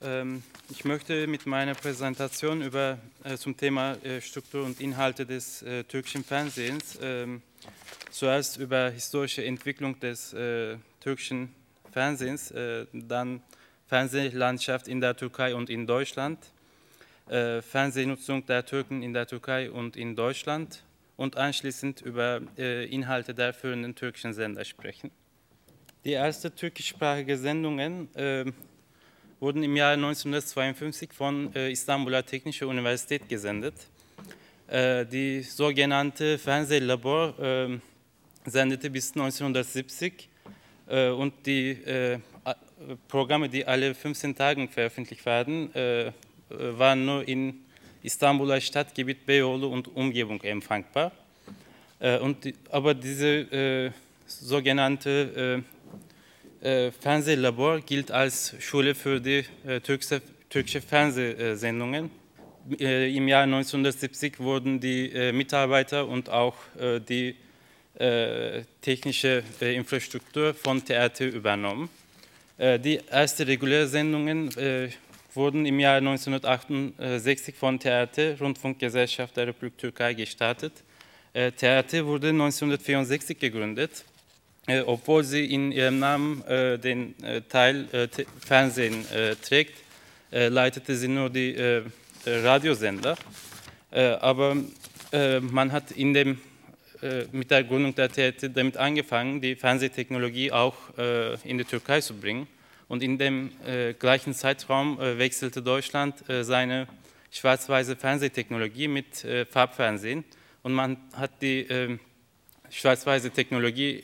Ähm, 0.00 0.44
ich 0.70 0.84
möchte 0.84 1.26
mit 1.26 1.44
meiner 1.46 1.74
Präsentation 1.74 2.62
über, 2.62 2.98
äh, 3.24 3.36
zum 3.36 3.56
Thema 3.56 3.94
äh, 4.04 4.20
Struktur 4.20 4.64
und 4.64 4.80
Inhalte 4.80 5.26
des 5.26 5.62
äh, 5.62 5.82
türkischen 5.82 6.22
Fernsehens 6.22 6.96
ähm, 7.02 7.42
zuerst 8.10 8.58
über 8.58 8.90
historische 8.90 9.44
Entwicklung 9.44 9.98
des 10.00 10.34
türkischen 11.00 11.54
Fernsehens, 11.92 12.52
dann 12.92 13.42
Fernsehlandschaft 13.86 14.88
in 14.88 15.00
der 15.00 15.14
Türkei 15.14 15.54
und 15.54 15.68
in 15.68 15.86
Deutschland, 15.86 16.38
Fernsehnutzung 17.26 18.46
der 18.46 18.64
Türken 18.64 19.02
in 19.02 19.12
der 19.12 19.26
Türkei 19.26 19.70
und 19.70 19.96
in 19.96 20.16
Deutschland 20.16 20.82
und 21.16 21.36
anschließend 21.36 22.00
über 22.00 22.40
Inhalte 22.56 23.34
der 23.34 23.52
führenden 23.52 23.94
türkischen 23.94 24.32
Sender 24.32 24.64
sprechen. 24.64 25.10
Die 26.04 26.14
ersten 26.14 26.54
türkischsprachigen 26.54 27.38
Sendungen 27.38 28.08
ähm, 28.16 28.54
wurden 29.40 29.62
im 29.62 29.76
Jahr 29.76 29.92
1952 29.92 31.12
von 31.12 31.54
äh, 31.54 31.70
Istanbuler 31.70 32.26
Technische 32.26 32.66
Universität 32.66 33.28
gesendet. 33.28 33.74
Äh, 34.66 35.06
die 35.06 35.42
sogenannte 35.42 36.38
Fernsehlabor 36.38 37.38
äh, 37.38 37.78
sendete 38.44 38.90
bis 38.90 39.10
1970 39.10 40.28
äh, 40.88 41.10
und 41.10 41.34
die 41.46 41.70
äh, 41.70 42.18
Programme, 43.06 43.48
die 43.48 43.64
alle 43.64 43.94
15 43.94 44.34
Tagen 44.34 44.68
veröffentlicht 44.68 45.24
werden, 45.26 45.74
äh, 45.74 46.12
waren 46.48 47.04
nur 47.04 47.26
in 47.28 47.60
Istanbuler 48.02 48.60
Stadtgebiet 48.60 49.18
Beyoğlu 49.26 49.66
und 49.66 49.88
Umgebung 49.94 50.40
empfangbar. 50.42 51.12
und 52.22 52.54
aber 52.70 52.94
diese 52.94 53.92
sogenannte 54.26 55.64
Fernsehlabor 56.60 57.80
gilt 57.80 58.10
als 58.10 58.54
Schule 58.58 58.94
für 58.94 59.20
die 59.20 59.44
äh, 59.64 59.80
türkische, 59.80 60.20
türkische 60.50 60.80
Fernsehsendungen. 60.80 62.10
Äh, 62.80 63.14
Im 63.16 63.28
Jahr 63.28 63.44
1970 63.44 64.40
wurden 64.40 64.80
die 64.80 65.12
äh, 65.12 65.32
Mitarbeiter 65.32 66.06
und 66.08 66.28
auch 66.28 66.56
äh, 66.78 67.00
die 67.00 67.36
äh, 67.98 68.62
technische 68.80 69.44
Infrastruktur 69.60 70.52
von 70.54 70.84
TRT 70.84 71.20
übernommen. 71.20 71.88
die 72.58 72.98
ersten 73.08 73.44
regulären 73.44 73.88
Sendungen 73.88 74.50
wurden 75.34 75.64
im 75.66 75.78
Jahr 75.78 75.98
1968 75.98 77.54
von 77.54 77.78
TRT, 77.78 78.40
Rundfunkgesellschaft 78.40 79.36
der 79.36 79.48
Republik 79.48 79.78
Türkei, 79.78 80.14
gestartet. 80.14 80.72
TRT 81.32 82.04
wurde 82.04 82.30
1964 82.30 83.38
gegründet 83.38 84.04
äh, 84.68 84.80
obwohl 84.80 85.24
sie 85.24 85.46
in 85.46 85.72
ihrem 85.72 85.98
Namen 85.98 86.44
äh, 86.44 86.78
den 86.78 87.14
äh, 87.24 87.40
Teil 87.40 87.88
äh, 87.90 88.08
Fernsehen 88.44 89.10
äh, 89.10 89.34
trägt, 89.36 89.78
äh, 90.30 90.48
leitete 90.48 90.94
sie 90.94 91.08
nur 91.08 91.30
die 91.30 91.56
Radiosender. 92.26 93.16
aber 93.90 94.56
man 95.40 95.72
hat 95.72 95.92
in 95.92 96.12
dem, 96.12 96.38
mit 97.32 97.50
der 97.50 97.64
Gründung 97.64 97.94
der 97.94 98.10
TRT 98.10 98.54
damit 98.54 98.76
angefangen, 98.76 99.40
die 99.40 99.54
Fernsehtechnologie 99.54 100.52
auch 100.52 100.74
in 101.44 101.56
die 101.56 101.64
Türkei 101.64 102.02
zu 102.02 102.14
bringen. 102.14 102.46
Und 102.88 103.02
in 103.02 103.16
dem 103.16 103.52
gleichen 103.98 104.34
Zeitraum 104.34 104.98
wechselte 104.98 105.62
Deutschland 105.62 106.16
seine 106.42 106.86
schwarz-weiße 107.30 107.96
Fernsehtechnologie 107.96 108.88
mit 108.88 109.26
Farbfernsehen. 109.50 110.24
Und 110.62 110.74
man 110.74 110.98
hat 111.14 111.30
die 111.40 111.98
schwarz-weiße 112.68 113.30
Technologie 113.30 114.02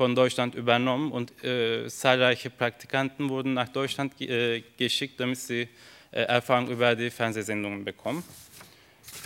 von 0.00 0.14
Deutschland 0.14 0.54
übernommen 0.54 1.12
und 1.12 1.44
äh, 1.44 1.86
zahlreiche 1.88 2.48
Praktikanten 2.48 3.28
wurden 3.28 3.52
nach 3.52 3.68
Deutschland 3.68 4.18
äh, 4.18 4.62
geschickt, 4.78 5.20
damit 5.20 5.36
sie 5.36 5.68
äh, 6.10 6.22
Erfahrung 6.22 6.68
über 6.70 6.96
die 6.96 7.10
Fernsehsendungen 7.10 7.84
bekommen. 7.84 8.24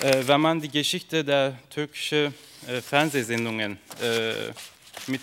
Äh, 0.02 0.26
wenn 0.26 0.40
man 0.40 0.60
die 0.60 0.68
Geschichte 0.68 1.22
der 1.22 1.56
türkischen 1.70 2.34
äh, 2.66 2.80
Fernsehsendungen 2.80 3.78
äh, 4.02 4.50
mit 5.06 5.22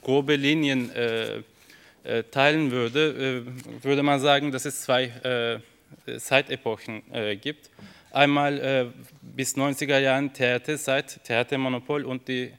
grobe 0.00 0.36
Linien 0.36 0.90
teilen 2.30 2.70
würde, 2.70 3.44
würde 3.82 4.02
man 4.04 4.20
sagen, 4.20 4.52
dass 4.52 4.64
es 4.64 4.82
zwei 4.82 5.60
Zeitepochen 6.18 7.02
gibt. 7.40 7.70
Einmal 8.10 8.92
bis 9.22 9.56
90er 9.56 9.98
Jahren 9.98 10.32
Theaterzeit, 10.32 11.20
Theatermonopol 11.24 12.04
und 12.04 12.28
die 12.28 12.52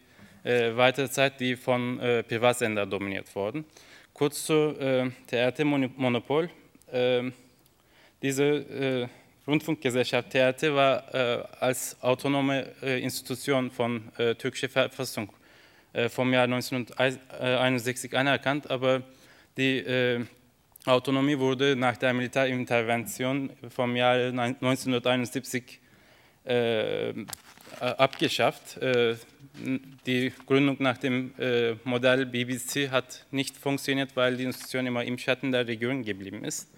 äh, 0.45 0.78
weitere 0.78 1.09
Zeit, 1.09 1.39
die 1.39 1.56
von 1.56 2.00
äh, 2.00 2.23
Privatsender 2.23 2.85
dominiert 2.85 3.35
wurden. 3.35 3.66
Kurz 4.13 4.45
zu 4.45 4.53
äh, 4.79 5.09
TRT-Monopol. 5.28 6.50
Äh, 6.91 7.31
diese 8.22 8.44
äh, 8.44 9.07
Rundfunkgesellschaft 9.47 10.29
TRT 10.29 10.63
war 10.73 11.13
äh, 11.13 11.44
als 11.59 11.97
autonome 12.01 12.67
äh, 12.81 13.01
Institution 13.01 13.69
von 13.72 14.11
äh, 14.17 14.35
türkischer 14.35 14.69
Verfassung 14.69 15.31
vom 16.09 16.34
Jahr 16.34 16.44
1961 16.44 18.17
anerkannt, 18.17 18.69
aber 18.69 19.01
die 19.55 20.25
Autonomie 20.85 21.39
wurde 21.39 21.73
nach 21.78 21.95
der 21.95 22.13
Militärintervention 22.13 23.50
vom 23.69 23.95
Jahr 23.95 24.16
1971 24.16 25.79
abgeschafft 27.79 28.78
die 30.05 30.33
Gründung 30.45 30.77
nach 30.79 30.97
dem 30.97 31.33
äh, 31.39 31.73
Modell 31.83 32.25
BBC 32.25 32.89
hat 32.91 33.25
nicht 33.31 33.57
funktioniert, 33.57 34.16
weil 34.16 34.38
die 34.38 34.43
Institution 34.43 34.85
immer 34.85 35.03
im 35.03 35.17
Schatten 35.17 35.51
der 35.51 35.67
Regierung 35.67 36.03
geblieben 36.03 36.43
ist. 36.43 36.69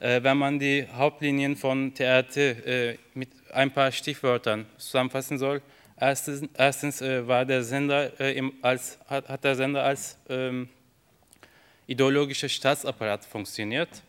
Äh, 0.00 0.22
wenn 0.22 0.36
man 0.36 0.58
die 0.58 0.86
Hauptlinien 0.92 1.56
von 1.56 1.94
TRT 1.94 2.36
äh, 2.36 2.98
mit 3.14 3.28
ein 3.52 3.70
paar 3.70 3.92
Stichwörtern 3.92 4.66
zusammenfassen 4.78 5.38
soll, 5.38 5.62
erstens, 5.98 6.48
erstens 6.56 7.00
äh, 7.00 7.26
war 7.26 7.44
der 7.44 7.62
Sender 7.62 8.18
äh, 8.20 8.36
im, 8.36 8.52
als, 8.62 8.98
hat, 9.06 9.28
hat, 9.28 9.44
der 9.44 9.56
Sender 9.56 9.84
als 9.84 10.18
ähm, 10.28 10.68
ideologischer 11.86 12.48
Staatsapparat 12.48 13.24
funktioniert, 13.24 14.02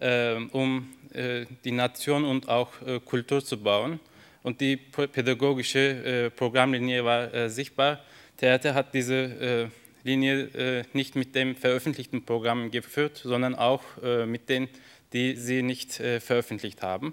ähm, 0.00 0.48
um 0.50 0.88
äh, 1.12 1.46
die 1.64 1.72
Nation 1.72 2.24
und 2.24 2.48
auch 2.48 2.72
Kultur 3.04 3.44
zu 3.44 3.56
bauen 3.58 4.00
und 4.46 4.60
die 4.60 4.76
pädagogische 4.76 5.80
äh, 6.26 6.30
Programmlinie 6.30 7.04
war 7.04 7.34
äh, 7.34 7.50
sichtbar. 7.50 7.98
Theater 8.36 8.74
hat 8.74 8.94
diese 8.94 9.14
äh, 9.14 9.66
Linie 10.04 10.84
nicht 10.92 11.16
mit 11.16 11.34
dem 11.34 11.56
veröffentlichten 11.56 12.24
Programm 12.24 12.70
geführt, 12.70 13.20
sondern 13.24 13.56
auch 13.56 13.82
mit 14.24 14.48
denen, 14.48 14.68
die 15.12 15.34
sie 15.34 15.64
nicht 15.64 15.94
veröffentlicht 15.94 16.80
haben. 16.80 17.12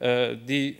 die 0.00 0.78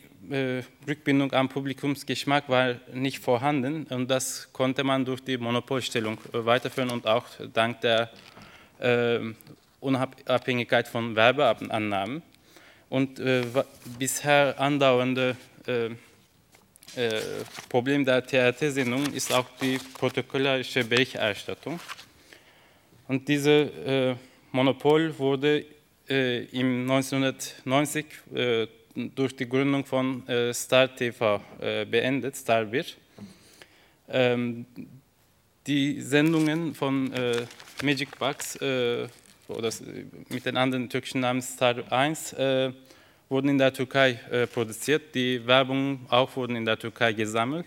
Rückbindung 0.87 1.33
am 1.33 1.49
Publikumsgeschmack 1.49 2.49
war 2.49 2.77
nicht 2.93 3.19
vorhanden 3.19 3.83
und 3.91 4.09
das 4.13 4.53
konnte 4.53 4.85
man 4.85 5.05
durch 5.05 5.25
die 5.25 5.37
Monopolstellung 5.37 6.19
weiterführen 6.31 6.93
und 6.93 7.05
auch 7.09 7.27
dank 7.53 7.81
der 7.81 8.11
Unabhängigkeit 9.81 10.87
von 10.87 11.17
Werbeannahmen. 11.17 12.23
Und 12.91 13.21
bisher 13.99 14.55
andauernde 14.61 15.35
Problem 17.69 18.05
der 18.05 18.25
TRT-Sendung 18.25 19.13
ist 19.13 19.33
auch 19.33 19.47
die 19.61 19.79
protokollarische 19.95 20.85
Berichterstattung. 20.85 21.81
Und 23.09 23.27
dieses 23.29 23.71
äh, 23.85 24.15
Monopol 24.53 25.19
wurde 25.19 25.65
im 26.07 26.83
1990 26.83 28.07
äh, 28.35 28.67
durch 28.95 29.35
die 29.35 29.49
Gründung 29.49 29.85
von 29.87 30.23
Star 30.53 30.95
TV 30.95 31.41
beendet, 31.59 32.37
Starbir. 32.37 32.85
Ähm, 34.09 34.67
die 35.67 36.01
Sendungen 36.03 36.75
von 36.75 37.11
Magic 37.83 38.19
Box 38.19 38.57
oder 38.57 39.71
mit 40.29 40.45
den 40.45 40.57
anderen 40.59 40.91
türkischen 40.91 41.23
Namen 41.23 41.41
Star 41.41 41.91
1 41.91 42.37
wurden 43.29 43.49
in 43.49 43.59
der 43.59 43.73
Türkei 43.73 44.21
äh, 44.31 44.47
produziert, 44.47 45.15
die 45.15 45.47
Werbung 45.47 46.01
auch 46.09 46.37
wurden 46.37 46.57
in 46.57 46.65
der 46.65 46.79
Türkei 46.79 47.13
gesammelt. 47.13 47.67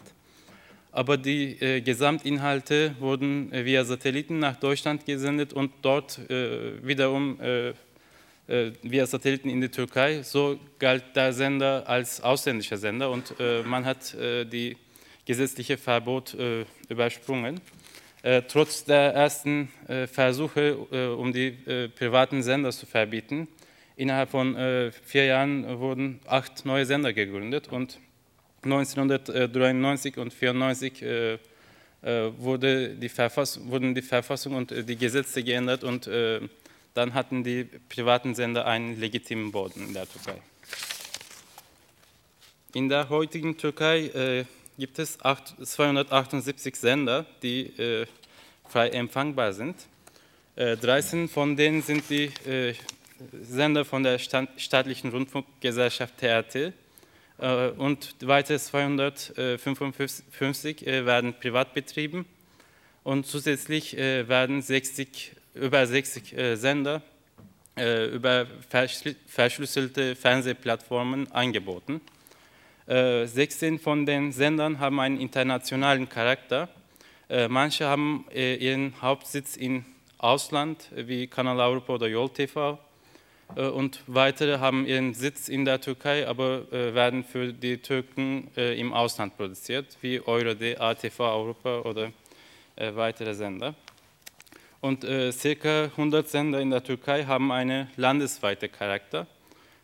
Aber 0.92 1.18
die 1.18 1.59
äh, 1.62 1.81
Gesamtinhalte 1.81 2.95
wurden 3.00 3.51
äh, 3.51 3.65
via 3.65 3.83
Satelliten 3.83 4.39
nach 4.39 4.56
Deutschland 4.56 5.06
gesendet 5.06 5.54
und 5.54 5.71
dort 5.81 6.19
äh, 6.30 6.86
wiederum 6.86 7.39
äh, 7.39 7.69
äh, 8.48 8.71
via 8.81 9.06
Satelliten 9.06 9.50
in 9.50 9.62
die 9.62 9.69
Türkei. 9.69 10.24
So 10.24 10.59
galt 10.80 11.04
der 11.15 11.33
Sender 11.33 11.83
als 11.88 12.21
ausländischer 12.21 12.77
Sender 12.77 13.12
und 13.12 13.33
man 13.65 13.83
hat 13.83 14.15
die 14.18 14.77
gesetzliche 15.25 15.77
Verbot 15.77 16.36
übersprungen. 16.88 17.59
trotz 18.48 18.86
der 18.86 19.13
ersten 19.13 19.68
Versuche, 20.09 20.77
um 21.18 21.33
die 21.33 21.51
privaten 21.94 22.42
Sender 22.42 22.71
zu 22.71 22.86
verbieten, 22.86 23.50
Innerhalb 23.97 24.29
von 24.29 24.55
äh, 24.55 24.91
vier 24.91 25.25
Jahren 25.25 25.79
wurden 25.79 26.19
acht 26.27 26.65
neue 26.65 26.85
Sender 26.85 27.13
gegründet 27.13 27.67
und 27.67 27.99
1993 28.63 30.17
und 30.17 30.31
1994 30.31 31.01
äh, 31.01 31.38
äh, 32.03 32.31
wurde 32.38 32.95
wurden 33.65 33.95
die 33.95 34.01
Verfassung 34.01 34.53
und 34.55 34.71
äh, 34.71 34.83
die 34.83 34.97
Gesetze 34.97 35.44
geändert 35.44 35.83
und 35.83 36.05
äh, 36.05 36.41
dann 36.94 37.15
hatten 37.15 37.44
die 37.44 37.63
privaten 37.89 38.35
Sender 38.35 38.67
einen 38.67 38.99
legitimen 38.99 39.51
Boden 39.51 39.88
in 39.88 39.94
der 39.94 40.07
Türkei. 40.07 40.39
In 42.73 42.88
der 42.88 43.09
heutigen 43.09 43.57
Türkei 43.57 44.45
gibt 44.77 44.99
es 44.99 45.23
8, 45.23 45.55
278 45.65 46.75
Sender, 46.75 47.25
die 47.41 47.73
frei 48.67 48.89
empfangbar 48.89 49.53
sind. 49.53 49.75
Äh, 50.55 50.75
13 50.77 51.29
von 51.29 51.55
denen 51.55 51.81
sind 51.81 52.09
die 52.09 52.31
Sender 53.42 53.86
von 53.86 54.04
der 54.04 54.19
staatlichen 54.19 55.12
Rundfunkgesellschaft 55.12 56.18
TRT 56.18 56.56
äh, 56.56 56.74
und 57.78 58.16
weitere 58.22 58.60
255 58.60 60.86
äh, 60.86 61.06
werden 61.06 61.34
privat 61.40 61.74
betrieben 61.74 62.25
und 63.04 63.25
zusätzlich 63.25 63.96
werden 63.96 64.62
60, 64.62 65.31
über 65.54 65.88
60 65.88 66.36
Sender 66.56 67.02
über 67.78 68.48
verschlüsselte 69.28 70.18
Fernsehplattformen 70.18 71.31
angeboten. 71.31 72.02
16 72.88 73.75
äh, 73.75 73.80
von 73.80 74.06
den 74.06 74.31
Sendern 74.31 74.80
haben 74.80 75.00
einen 75.00 75.19
internationalen 75.19 76.08
Charakter. 76.08 76.69
Äh, 77.30 77.50
manche 77.50 77.86
haben 77.86 78.25
äh, 78.34 78.56
ihren 78.56 78.94
Hauptsitz 79.02 79.58
im 79.58 79.86
Ausland, 80.18 80.90
wie 80.96 81.28
Kanal 81.28 81.60
Europa 81.60 81.94
oder 81.94 82.08
Yol 82.08 82.30
TV. 82.30 82.80
Und 83.55 84.01
weitere 84.07 84.59
haben 84.59 84.85
ihren 84.85 85.13
Sitz 85.13 85.47
in 85.47 85.65
der 85.65 85.81
Türkei, 85.81 86.27
aber 86.27 86.69
werden 86.71 87.23
für 87.23 87.53
die 87.53 87.77
Türken 87.77 88.49
im 88.55 88.94
Ausland 88.94 89.35
produziert, 89.38 89.97
wie 90.01 90.19
EuroD, 90.19 90.79
ATV 90.79 91.19
Europa 91.21 91.79
oder 91.79 92.11
weitere 92.75 93.33
Sender. 93.33 93.73
Und 94.81 95.07
circa 95.31 95.85
100 95.85 96.27
Sender 96.27 96.59
in 96.59 96.69
der 96.69 96.83
Türkei 96.83 97.23
haben 97.23 97.51
einen 97.51 97.89
landesweiten 97.95 98.71
Charakter. 98.71 99.25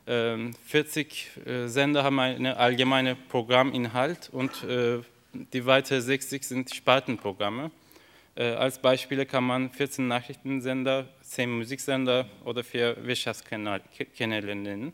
40 0.05 1.31
ähm, 1.45 1.65
äh, 1.65 1.67
Sender 1.67 2.03
haben 2.03 2.19
einen 2.19 2.47
allgemeinen 2.47 3.15
Programminhalt 3.29 4.29
und 4.31 4.63
äh, 4.63 4.99
die 5.31 5.65
weiteren 5.65 6.01
60 6.01 6.43
sind 6.43 6.75
Spartenprogramme. 6.75 7.71
Äh, 8.35 8.53
als 8.53 8.79
Beispiele 8.79 9.25
kann 9.25 9.43
man 9.43 9.71
14 9.71 10.07
Nachrichtensender, 10.07 11.07
10 11.21 11.51
Musiksender 11.51 12.27
oder 12.45 12.63
4 12.63 13.05
Wirtschaftskanäle 13.05 14.55
nennen. 14.55 14.93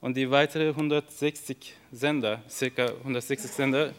Und 0.00 0.16
die 0.16 0.30
weiteren 0.30 0.68
160 0.68 1.74
Sender, 1.92 2.42
ca. 2.76 2.86
160 2.86 3.50
Sender, 3.50 3.92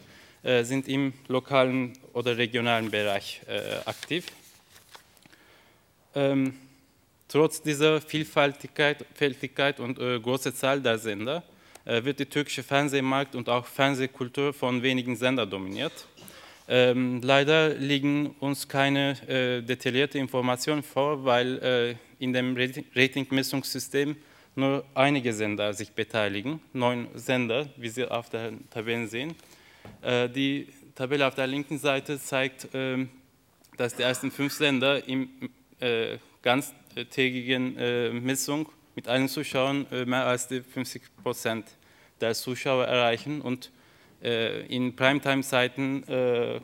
sind 0.62 0.86
im 0.86 1.12
lokalen 1.26 1.94
oder 2.12 2.38
regionalen 2.38 2.92
Bereich 2.92 3.42
aktiv. 3.84 4.26
Ähm, 6.14 6.54
Trotz 7.28 7.60
dieser 7.60 8.00
Vielfältigkeit 8.00 9.80
und 9.80 9.98
äh, 9.98 10.18
große 10.18 10.54
Zahl 10.54 10.80
der 10.80 10.98
Sender 10.98 11.42
äh, 11.84 12.02
wird 12.02 12.20
der 12.20 12.30
türkische 12.30 12.62
Fernsehmarkt 12.62 13.34
und 13.34 13.50
auch 13.50 13.66
Fernsehkultur 13.66 14.54
von 14.54 14.82
wenigen 14.82 15.14
Sendern 15.14 15.50
dominiert. 15.50 15.92
Ähm, 16.70 17.22
leider 17.22 17.70
liegen 17.70 18.34
uns 18.40 18.68
keine 18.68 19.16
äh, 19.26 19.62
detaillierte 19.62 20.18
Informationen 20.18 20.82
vor, 20.82 21.24
weil 21.24 21.58
äh, 21.58 21.94
in 22.22 22.34
dem 22.34 22.56
Ratingmessungssystem 22.94 24.16
nur 24.54 24.84
einige 24.94 25.32
Sender 25.32 25.72
sich 25.72 25.92
beteiligen, 25.92 26.60
neun 26.74 27.08
Sender, 27.14 27.70
wie 27.76 27.88
Sie 27.88 28.04
auf 28.04 28.28
der 28.28 28.52
Tabelle 28.70 29.06
sehen. 29.06 29.34
Äh, 30.02 30.28
die 30.28 30.68
Tabelle 30.94 31.26
auf 31.26 31.34
der 31.34 31.46
linken 31.46 31.78
Seite 31.78 32.20
zeigt, 32.20 32.68
ähm, 32.74 33.08
dass 33.78 33.94
die 33.94 34.02
ersten 34.02 34.30
fünf 34.30 34.52
Sender 34.52 35.08
im 35.08 35.30
äh, 35.80 36.18
ganz 36.42 36.74
tägigen 37.10 37.76
äh, 37.78 38.10
Messung 38.10 38.68
mit 38.94 39.08
allen 39.08 39.28
Zuschauern 39.28 39.86
äh, 39.90 40.04
mehr 40.04 40.26
als 40.26 40.48
die 40.48 40.60
50 40.60 41.02
Prozent 41.22 41.66
der 42.20 42.34
Zuschauer 42.34 42.84
erreichen 42.84 43.40
und 43.40 43.66
äh, 43.66 43.77
in 44.20 44.96
Primetime-Zeiten 44.96 46.02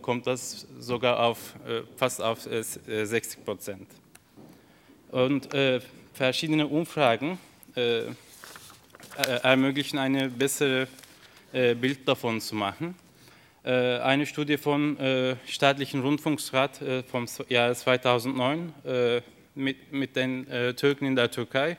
kommt 0.03 0.27
das 0.27 0.67
sogar 0.81 1.21
auf 1.21 1.55
fast 1.97 2.21
auf 2.21 2.41
60 2.43 3.45
Prozent. 3.45 3.87
Und 5.13 5.49
verschiedene 6.13 6.67
Umfragen 6.67 7.39
ermöglichen 9.43 9.99
eine 9.99 10.29
bessere 10.29 10.89
Bild 11.53 12.09
davon 12.09 12.41
zu 12.41 12.57
machen. 12.57 12.97
Eine 13.63 14.27
Studie 14.27 14.57
vom 14.57 14.97
Staatlichen 15.47 16.01
Rundfunksrat 16.01 16.81
vom 17.07 17.27
Jahr 17.49 17.73
2009 17.73 18.73
mit, 19.55 19.93
mit 19.93 20.17
den 20.17 20.49
äh, 20.49 20.75
Türken 20.75 21.07
in 21.07 21.17
der 21.17 21.31
Türkei 21.31 21.77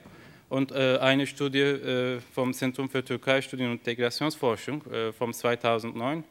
und 0.49 0.71
äh, 0.71 0.97
eine 0.99 1.25
Studie 1.27 1.59
äh, 1.59 2.19
vom 2.33 2.53
Zentrum 2.53 2.89
für 2.89 3.03
Türkei-Studien 3.03 3.71
und 3.71 3.79
Integrationsforschung 3.79 4.85
äh, 4.91 5.11
vom 5.11 5.33
2009 5.33 6.23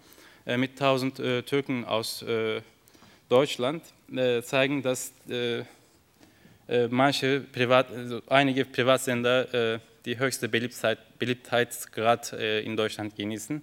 äh, 0.47 0.57
mit 0.57 0.73
1000 0.73 1.19
äh, 1.19 1.43
Türken 1.43 1.85
aus 1.85 2.25
Deutschland 3.29 3.83
zeigen, 4.43 4.83
dass 4.83 5.13
manche 6.91 7.41
Privat, 7.41 7.91
also 7.91 8.21
einige 8.29 8.67
Privatsender 8.67 9.81
die 10.05 10.19
höchste 10.19 10.47
Beliebtheit, 10.47 10.99
Beliebtheitsgrad 11.19 12.35
in 12.35 12.77
Deutschland 12.77 13.17
genießen 13.17 13.63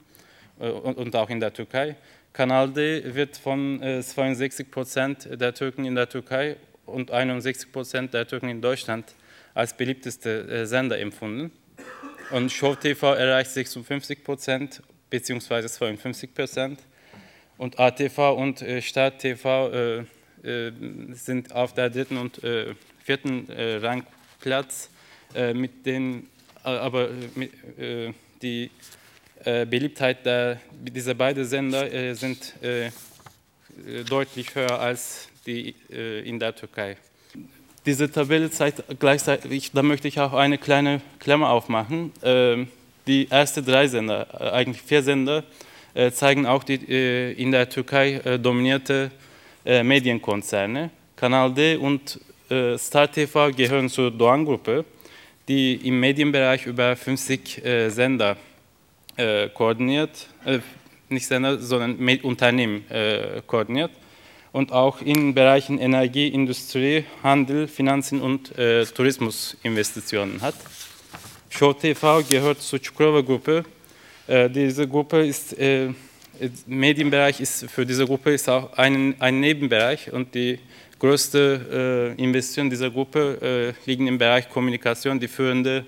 und, 0.58 0.98
und, 0.98 1.16
auch 1.16 1.30
in 1.30 1.40
der 1.40 1.54
Türkei. 1.54 1.96
Kanal 2.34 2.72
D 2.72 3.14
wird 3.14 3.38
von 3.38 3.80
62 3.80 4.72
Prozent 4.72 5.30
der 5.40 5.54
Türken 5.54 5.86
in 5.86 5.94
der 5.94 6.10
Türkei 6.10 6.58
und 6.88 7.12
61 7.12 7.72
Prozent 7.72 8.14
der 8.16 8.28
Türken 8.28 8.50
in 8.50 8.62
Deutschland 8.62 9.14
als 9.54 9.76
beliebteste 9.76 10.48
äh, 10.48 10.66
Sender 10.66 11.00
empfunden. 11.00 11.52
Und 12.32 12.52
Show 12.52 12.76
TV 12.76 13.14
erreicht 13.14 13.52
56 13.52 14.24
Prozent 14.24 14.82
bzw. 15.10 15.68
52 15.68 16.34
Prozent. 16.34 16.80
Und 17.58 17.80
ATV 17.80 18.36
und 18.36 18.62
äh, 18.62 18.82
Start 18.82 19.20
TV 19.20 19.70
äh, 19.72 20.04
äh, 20.44 20.72
sind 21.12 21.54
auf 21.54 21.74
der 21.74 21.90
dritten 21.92 22.18
und 22.18 22.44
äh, 22.44 22.74
vierten 23.04 23.48
äh, 23.50 23.76
Rangplatz, 23.78 24.90
mit 25.54 25.86
den, 25.86 26.28
aber 26.62 27.08
mit, 27.36 27.54
die 28.42 28.70
Beliebtheit 29.46 30.26
der, 30.26 30.60
dieser 30.74 31.14
beiden 31.14 31.46
Sender 31.46 32.14
sind 32.14 32.54
deutlich 34.10 34.54
höher 34.54 34.78
als 34.78 35.30
die 35.46 35.74
in 35.90 36.38
der 36.38 36.54
Türkei. 36.54 36.98
Diese 37.88 38.12
Tabelle 38.12 38.52
zeigt 38.52 38.84
gleichzeitig, 39.00 39.72
da 39.72 39.82
möchte 39.82 40.08
ich 40.08 40.20
auch 40.20 40.34
eine 40.34 40.60
kleine 40.60 41.02
Klammer 41.20 41.50
aufmachen. 41.50 42.12
Ähm, 42.22 42.68
die 43.08 43.28
ersten 43.32 43.66
drei 43.66 43.88
Sender, 43.88 44.28
äh, 44.40 44.52
eigentlich 44.52 44.84
vier 44.84 45.02
Sender, 45.02 45.44
äh, 45.96 46.12
zeigen 46.12 46.46
auch 46.46 46.64
die 46.64 46.76
in 46.76 47.52
der 47.52 47.68
Türkei 47.68 48.38
dominierte 48.38 49.12
Medienkonzerne. 49.66 50.90
Kanal 51.16 51.54
D 51.54 51.76
und 51.76 52.20
Star 52.78 53.12
TV 53.12 53.52
gehören 53.52 53.90
zur 53.90 54.10
Doğan-Gruppe, 54.10 54.86
die 55.48 55.76
im 55.88 56.00
Medienbereich 56.00 56.66
über 56.66 56.96
50 56.96 57.62
Sender 57.90 58.38
koordiniert, 59.54 60.28
nicht 61.10 61.28
Sender, 61.28 61.60
sondern 61.60 62.00
Unternehmen 62.24 62.86
koordiniert 63.46 63.92
und 64.52 64.72
auch 64.72 65.02
in 65.02 65.34
Bereichen 65.34 65.80
Energie, 65.80 66.28
Industrie, 66.28 67.06
Handel, 67.24 67.68
Finanzen 67.68 68.22
und 68.22 68.58
äh, 68.58 68.86
Tourismus 68.86 69.58
Investitionen 69.64 70.42
hat. 70.42 70.56
Show 71.50 71.74
TV 71.74 72.24
gehört 72.30 72.62
zur 72.62 72.80
Çukurova-Gruppe. 72.80 73.64
Äh, 74.28 74.50
diese 74.50 74.88
Gruppe 74.88 75.26
ist, 75.26 75.58
äh, 75.58 75.90
Medienbereich 76.66 77.40
ist 77.40 77.70
für 77.70 77.86
diese 77.86 78.06
Gruppe 78.06 78.32
ist 78.32 78.50
auch 78.50 78.74
ein, 78.78 79.16
ein 79.20 79.40
Nebenbereich 79.40 80.12
und 80.12 80.34
die 80.34 80.60
größte 81.00 82.16
äh, 82.18 82.24
Investition 82.24 82.70
dieser 82.70 82.90
Gruppe 82.90 83.76
äh, 83.86 83.90
liegen 83.90 84.08
im 84.08 84.18
Bereich 84.18 84.50
Kommunikation. 84.50 85.20
Die 85.20 85.28
führende 85.28 85.86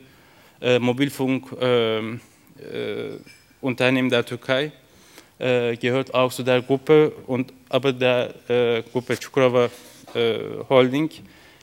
äh, 0.62 0.80
Mobilfunkunternehmen 0.80 2.22
ähm, 2.60 4.10
der 4.10 4.26
Türkei 4.26 4.72
äh, 5.44 5.76
gehört 5.76 6.14
auch 6.14 6.32
zu 6.32 6.44
der 6.44 6.62
Gruppe, 6.62 7.12
und, 7.28 7.52
aber 7.70 7.92
der 7.92 8.34
äh, 8.48 8.82
Gruppe 8.92 9.18
Çukurova 9.18 9.70
äh, 10.16 10.40
Holding 10.70 11.10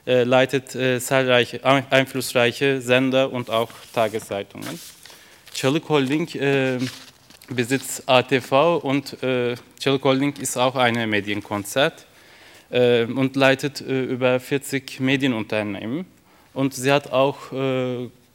äh, 0.06 0.24
leitet 0.24 0.74
äh, 0.74 1.00
zahlreiche 1.00 1.64
einflussreiche 1.64 2.80
Sender 2.82 3.32
und 3.32 3.48
auch 3.48 3.70
Tageszeitungen. 3.94 4.78
Çalık 5.54 5.88
Holding 5.88 6.28
besitzt 7.48 8.02
ATV 8.06 8.80
und 8.82 9.20
äh, 9.22 9.56
Çalık 9.80 10.04
Holding 10.04 10.34
ist 10.40 10.56
auch 10.56 10.76
eine 10.76 11.06
Medienkonzert 11.06 12.06
und 12.70 13.34
leitet 13.34 13.80
über 13.80 14.38
40 14.38 15.00
Medienunternehmen. 15.00 16.06
Und 16.54 16.72
sie 16.72 16.92
hat 16.92 17.12
auch 17.12 17.50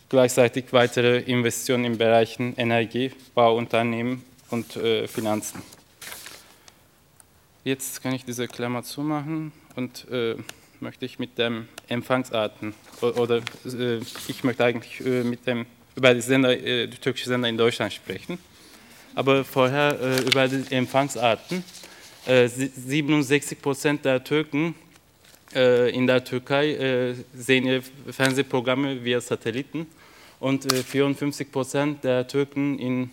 gleichzeitig 0.10 0.66
weitere 0.72 1.20
Investitionen 1.20 1.86
in 1.86 1.98
Bereichen 1.98 2.54
Energie, 2.58 3.14
Bauunternehmen 3.34 4.22
und 4.50 4.75
äh, 4.75 5.08
Finanzen. 5.08 5.62
Jetzt 7.64 8.04
kann 8.04 8.14
ich 8.14 8.24
diese 8.24 8.48
Klammer 8.48 8.84
zumachen 8.84 9.52
und 9.75 10.08
äh, 10.12 10.36
möchte 10.80 11.06
ich 11.06 11.18
mit 11.20 11.38
dem 11.38 11.68
Empfangsarten 11.88 12.74
oder 13.02 13.42
äh, 13.66 13.98
ich 14.28 14.44
möchte 14.44 14.64
eigentlich 14.64 15.00
äh, 15.06 15.24
mit 15.24 15.48
dem 15.48 15.66
über 15.96 16.14
die 16.14 16.22
Sender, 16.22 16.52
äh, 16.52 16.88
die 16.88 16.98
türkische 16.98 17.30
Sender 17.30 17.50
in 17.50 17.58
Deutschland 17.58 17.94
sprechen. 17.94 18.38
Aber 19.16 19.44
vorher 19.44 20.00
äh, 20.00 20.22
über 20.22 20.48
die 20.48 20.74
Empfangsarten. 20.74 21.64
67 22.28 23.62
Prozent 23.62 24.04
der 24.04 24.24
Türken 24.24 24.74
in 25.54 26.08
der 26.08 26.24
Türkei 26.24 27.14
sehen 27.36 27.68
ihre 27.68 27.84
Fernsehprogramme 28.10 29.04
via 29.04 29.22
Satelliten 29.22 29.86
und 30.40 30.66
54 30.74 31.52
Prozent 31.52 32.04
der 32.04 32.28
Türken 32.28 32.80
in 32.80 33.12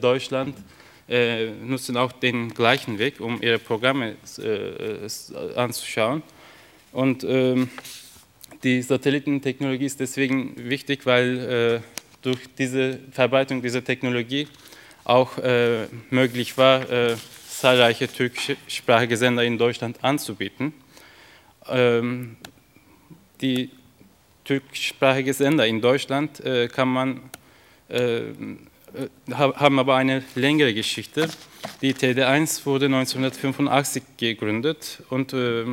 Deutschland 0.00 0.56
äh, 1.08 1.50
nutzen 1.50 1.96
auch 1.96 2.12
den 2.12 2.54
gleichen 2.54 2.98
Weg, 2.98 3.20
um 3.20 3.42
ihre 3.42 3.58
Programme 3.58 4.16
äh, 4.38 5.54
anzuschauen. 5.56 6.22
Und 6.92 7.24
ähm, 7.24 7.68
die 8.62 8.80
Satellitentechnologie 8.80 9.84
ist 9.84 10.00
deswegen 10.00 10.54
wichtig, 10.56 11.04
weil 11.04 11.82
äh, 11.82 12.04
durch 12.22 12.38
diese 12.56 12.98
Verbreitung 13.10 13.60
dieser 13.60 13.84
Technologie 13.84 14.48
auch 15.04 15.36
äh, 15.38 15.86
möglich 16.10 16.56
war, 16.56 16.88
äh, 16.90 17.16
zahlreiche 17.48 18.08
türkischsprachige 18.08 19.16
Sender 19.16 19.44
in 19.44 19.58
Deutschland 19.58 20.02
anzubieten. 20.02 20.72
Ähm, 21.68 22.36
die 23.40 23.70
türkischsprachige 24.44 25.34
Sender 25.34 25.66
in 25.66 25.80
Deutschland 25.80 26.40
äh, 26.40 26.68
kann 26.68 26.88
man 26.88 27.20
äh, 27.88 28.22
haben 29.30 29.78
aber 29.78 29.96
eine 29.96 30.22
längere 30.34 30.74
Geschichte. 30.74 31.28
Die 31.82 31.94
TD1 31.94 32.64
wurde 32.66 32.86
1985 32.86 34.02
gegründet 34.16 35.02
und 35.10 35.32
äh, 35.32 35.64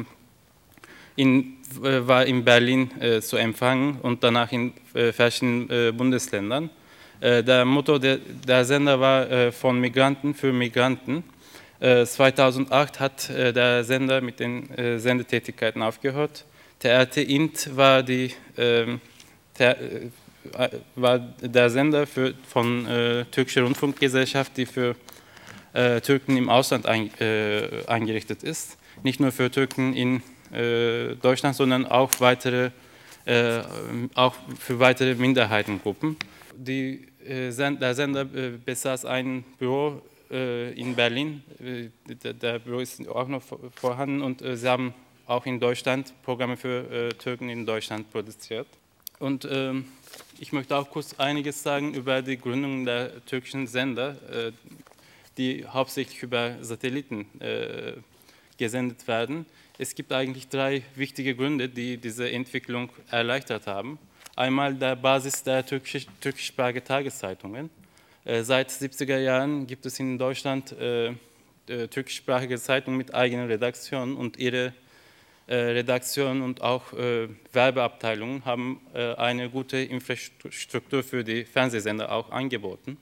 in, 1.16 1.58
äh, 1.84 2.08
war 2.08 2.25
in 2.25 2.44
Berlin 2.44 2.90
zu 3.22 3.38
empfangen 3.38 4.00
und 4.01 4.24
danach 4.24 4.51
in 4.51 4.74
verschiedenen 5.13 5.96
Bundesländern. 5.96 6.70
Der 7.22 7.66
Motto 7.66 8.00
der, 8.00 8.18
der 8.18 8.66
Sender 8.66 9.00
war 9.00 9.51
von 9.51 9.80
Migranten 9.80 10.34
für 10.34 10.51
Migranten. 10.51 11.24
2008 11.80 13.00
hat 13.00 13.30
der 13.30 13.84
Sender 13.84 14.22
mit 14.22 14.40
den 14.40 14.68
Sendetätigkeiten 14.98 15.84
aufgehört. 15.84 16.46
TRT 16.80 17.18
Int 17.18 17.75
war 17.78 18.01
die 18.01 18.32
ähm, 18.58 19.01
äh, 19.62 19.75
war 20.95 21.19
der 21.19 21.69
Sender 21.69 22.07
für, 22.07 22.33
von 22.48 22.86
äh, 22.86 23.25
türkischer 23.25 23.63
Rundfunkgesellschaft, 23.63 24.57
die 24.57 24.65
für 24.65 24.95
äh, 25.74 26.01
Türken 26.01 26.38
im 26.38 26.50
Ausland 26.50 26.86
ein, 26.86 27.12
äh, 27.19 27.86
eingerichtet 27.88 28.43
ist. 28.43 28.77
Nicht 29.03 29.19
nur 29.19 29.31
für 29.31 29.50
Türken 29.50 29.93
in 29.93 30.21
äh, 30.51 31.15
Deutschland, 31.15 31.55
sondern 31.55 31.86
auch, 31.86 32.12
weitere, 32.19 32.71
äh, 33.25 33.62
auch 34.15 34.36
für 34.60 34.79
weitere 34.79 35.15
Minderheitengruppen. 35.15 36.17
Die, 36.55 37.07
der 37.24 37.93
Sender 37.93 38.25
besaß 38.25 39.05
ein 39.05 39.43
Büro 39.60 40.01
in 40.29 40.95
Berlin. 40.95 41.43
Der, 42.24 42.33
der 42.33 42.60
Büro 42.60 42.79
ist 42.79 43.07
auch 43.07 43.27
noch 43.27 43.43
vorhanden 43.75 44.21
und 44.21 44.43
sie 44.43 44.67
haben 44.67 44.93
auch 45.27 45.45
in 45.45 45.60
Deutschland 45.60 46.13
Programme 46.24 46.57
für 46.57 47.10
Türken 47.19 47.50
in 47.50 47.65
Deutschland 47.65 48.12
produziert. 48.12 48.67
Und 49.19 49.48
ähm, 49.50 49.86
ich 50.41 50.51
möchte 50.51 50.75
auch 50.75 50.89
kurz 50.89 51.13
einiges 51.19 51.62
sagen 51.62 51.93
über 51.93 52.24
die 52.24 52.36
Gründung 52.36 52.83
der 52.83 53.24
türkischen 53.25 53.67
Sender, 53.67 54.15
äh, 54.31 54.51
die 55.38 55.63
hauptsächlich 55.67 56.24
über 56.24 56.55
Satelliten 56.62 57.27
äh, 57.39 57.93
gesendet 58.57 59.07
werden. 59.07 59.45
Es 59.77 59.93
gibt 59.93 60.12
eigentlich 60.12 60.50
drei 60.50 60.81
wichtige 60.95 61.36
Gründe, 61.36 61.69
die 61.69 61.98
diese 61.98 62.31
Entwicklung 62.31 62.89
erleichtert 63.12 63.67
haben. 63.67 64.00
Einmal 64.36 64.74
der 64.74 64.95
Basis 64.95 65.43
der 65.43 65.63
türkisch, 65.63 66.07
türkischsprachigen 66.19 66.83
Tageszeitungen. 66.83 67.69
Äh, 68.25 68.41
seit 68.41 68.71
70er 68.71 69.19
Jahren 69.19 69.67
gibt 69.67 69.86
es 69.86 70.00
in 70.00 70.17
Deutschland 70.17 70.75
türkischsprachige 71.67 72.57
Zeitungen 72.57 72.98
mit 72.98 73.13
eigenen 73.13 73.48
Redaktionen 73.48 74.17
und 74.17 74.38
ihre 74.38 74.65
äh, 74.65 74.71
Redaktion 75.55 76.41
und 76.41 76.62
auch 76.62 76.93
äh, 76.93 77.27
Werbeabteilungen 77.51 78.46
haben 78.46 78.79
äh, 78.93 79.13
eine 79.15 79.50
gute 79.50 79.77
Infrastruktur 79.77 81.03
für 81.03 81.24
die 81.24 81.43
Fernsehsender 81.43 82.12
auch 82.12 82.31
angeboten. 82.31 82.98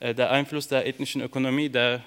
der 0.00 0.30
Einfluss 0.30 0.66
der 0.66 0.86
ethnischen 0.86 1.20
Ökonomie, 1.20 1.68
der, 1.68 2.02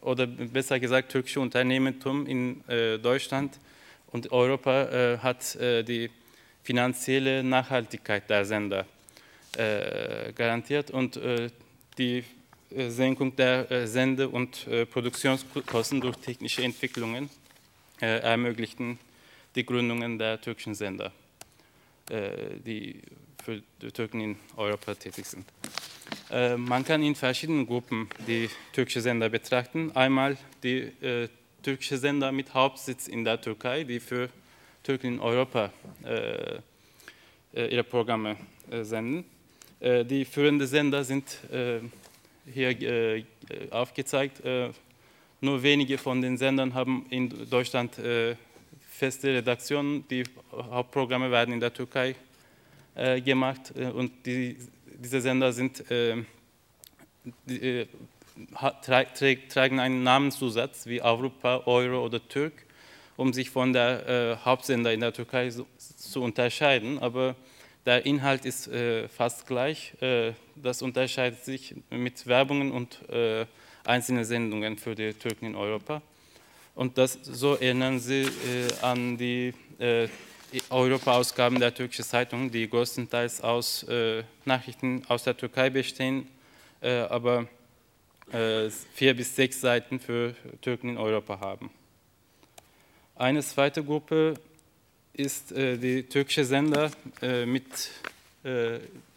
oder 0.00 0.26
besser 0.26 0.80
gesagt 0.80 1.12
türkische 1.12 1.38
Unternehmertum 1.38 2.26
in 2.26 2.64
Deutschland 3.00 3.60
und 4.10 4.32
Europa 4.32 5.18
hat 5.22 5.56
die 5.60 6.10
finanzielle 6.64 7.44
Nachhaltigkeit 7.44 8.28
der 8.28 8.44
Sender 8.44 8.84
garantiert 10.34 10.90
und 10.90 11.20
die 11.98 12.24
Senkung 12.88 13.36
der 13.36 13.86
Sende- 13.86 14.28
und 14.28 14.66
Produktionskosten 14.90 16.00
durch 16.00 16.16
technische 16.16 16.64
Entwicklungen 16.64 17.30
äh, 17.30 17.39
ermöglichten 18.00 18.98
die 19.54 19.64
Gründungen 19.64 20.18
der 20.18 20.40
türkischen 20.40 20.74
Sender, 20.74 21.12
äh, 22.08 22.30
die 22.64 23.00
für 23.42 23.62
die 23.82 23.90
Türken 23.90 24.20
in 24.20 24.36
Europa 24.56 24.94
tätig 24.94 25.26
sind. 25.26 25.44
Äh, 26.30 26.56
man 26.56 26.84
kann 26.84 27.02
in 27.02 27.14
verschiedenen 27.14 27.66
Gruppen 27.66 28.08
die 28.26 28.48
türkische 28.72 29.00
Sender 29.00 29.28
betrachten. 29.28 29.90
Einmal 29.94 30.36
die 30.62 30.92
türkische 31.62 31.98
Sender 31.98 32.32
mit 32.32 32.54
Hauptsitz 32.54 33.08
in 33.08 33.24
der 33.24 33.40
Türkei, 33.40 33.84
die 33.84 34.00
für 34.00 34.28
Türken 34.82 35.14
in 35.14 35.20
Europa 35.20 35.72
ihre 37.52 37.84
Programme 37.84 38.36
senden. 38.82 39.24
die 39.80 40.24
führenden 40.24 40.66
Sender 40.66 41.04
sind 41.04 41.38
hier 42.46 43.24
aufgezeigt. 43.70 44.40
Nur 45.42 45.62
wenige 45.62 45.96
von 45.96 46.20
den 46.20 46.36
Sendern 46.36 46.74
haben 46.74 47.06
in 47.08 47.48
Deutschland 47.48 47.98
äh, 47.98 48.36
feste 48.90 49.32
Redaktionen. 49.32 50.06
Die 50.08 50.24
Hauptprogramme 50.52 51.30
werden 51.30 51.54
in 51.54 51.60
der 51.60 51.72
Türkei 51.72 52.14
äh, 52.94 53.22
gemacht 53.22 53.72
äh, 53.74 53.86
und 53.86 54.12
die, 54.26 54.58
diese 54.84 55.22
Sender 55.22 55.50
sind, 55.54 55.90
äh, 55.90 56.16
die, 57.46 57.60
äh, 57.62 57.86
tra 58.82 59.04
tragen 59.04 59.80
einen 59.80 60.02
Namenszusatz 60.02 60.84
wie 60.84 61.00
Europa, 61.00 61.62
Euro 61.64 62.04
oder 62.04 62.20
Türk, 62.28 62.52
um 63.16 63.32
sich 63.32 63.48
von 63.48 63.72
der 63.72 64.06
äh, 64.06 64.44
Hauptsender 64.44 64.92
in 64.92 65.00
der 65.00 65.14
Türkei 65.14 65.48
so, 65.48 65.66
zu 65.78 66.22
unterscheiden. 66.22 66.98
Aber 66.98 67.34
der 67.86 68.04
Inhalt 68.04 68.44
ist 68.44 68.70
fast 69.08 69.46
gleich. 69.46 69.94
das 70.54 70.82
unterscheidet 70.82 71.42
sich 71.46 71.74
mit 71.88 72.26
Werbungen 72.26 72.72
und 72.72 73.00
einzelne 73.84 74.24
Sendungen 74.24 74.76
für 74.76 74.94
die 74.94 75.12
Türken 75.14 75.46
in 75.46 75.54
Europa. 75.54 76.02
Und 76.74 76.96
das, 76.98 77.18
so 77.22 77.54
erinnern 77.56 77.98
Sie 77.98 78.22
äh, 78.22 78.28
an 78.82 79.16
die 79.16 79.52
äh, 79.78 80.08
Europa-Ausgaben 80.68 81.60
der 81.60 81.74
türkischen 81.74 82.04
Zeitung, 82.04 82.50
die 82.50 82.68
größtenteils 82.68 83.40
aus 83.40 83.82
äh, 83.84 84.22
Nachrichten 84.44 85.02
aus 85.08 85.24
der 85.24 85.36
Türkei 85.36 85.70
bestehen, 85.70 86.26
äh, 86.80 87.00
aber 87.00 87.46
äh, 88.32 88.70
vier 88.94 89.14
bis 89.14 89.34
sechs 89.34 89.60
Seiten 89.60 90.00
für 90.00 90.34
Türken 90.60 90.90
in 90.90 90.98
Europa 90.98 91.40
haben. 91.40 91.70
Eine 93.14 93.42
zweite 93.42 93.84
Gruppe 93.84 94.34
ist 95.12 95.52
äh, 95.52 95.76
die 95.76 96.04
türkische 96.04 96.44
Sender 96.44 96.90
mit, 97.44 97.64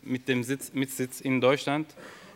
mit 0.02 0.28
dem 0.28 0.44
Sitz, 0.44 0.74
mit 0.74 0.92
Sitz 0.92 1.22
in 1.22 1.40
Deutschland, 1.40 1.88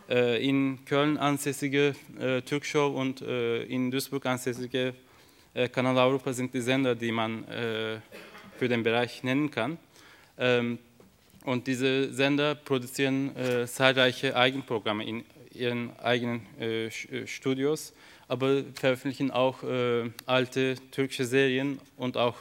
in 0.08 0.84
Köln 0.84 1.18
ansässige 1.18 1.94
äh, 2.18 2.40
Türkshow 2.42 2.88
und 2.88 3.20
äh, 3.20 3.64
in 3.64 3.90
Duisburg 3.90 4.24
ansässige 4.26 4.94
äh, 5.54 5.68
Kanal 5.68 5.96
Europa 5.96 6.32
sind 6.32 6.54
die 6.54 6.60
Sender, 6.60 6.94
die 6.94 7.10
man 7.10 7.44
äh, 7.48 7.98
für 8.58 8.68
den 8.68 8.82
Bereich 8.82 9.22
nennen 9.24 9.50
kann. 9.50 9.78
Ähm, 10.38 10.78
und 11.44 11.66
diese 11.66 12.12
Sender 12.12 12.54
produzieren 12.54 13.34
äh, 13.36 13.66
zahlreiche 13.66 14.36
Eigenprogramme 14.36 15.04
in 15.04 15.24
ihren 15.52 15.98
eigenen 15.98 16.42
Studios, 17.24 17.92
aber 18.28 18.62
veröffentlichen 18.74 19.32
auch 19.32 19.64
alte 20.24 20.76
türkische 20.92 21.24
Serien 21.24 21.80
und 21.96 22.16
auch 22.16 22.36